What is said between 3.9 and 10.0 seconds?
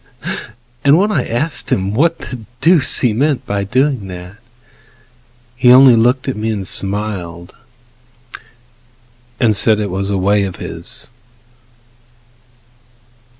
that, he only looked at me And grinned, and said it